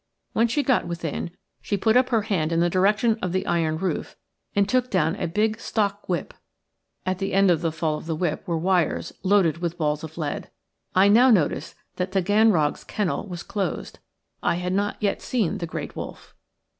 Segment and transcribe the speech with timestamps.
[0.33, 1.29] When she got within
[1.61, 4.17] she put up her hand in the direction of the iron roof
[4.55, 6.33] and took down a big stock whip.
[7.05, 10.17] At the end of the fall of the whip were wires loaded with balls of
[10.17, 10.49] lead.
[10.95, 13.99] I now noticed that Taganrog's kennel was closed.
[14.41, 16.33] I had not yet seen the great wolf.